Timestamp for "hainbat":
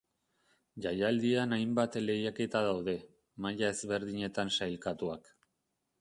1.57-1.97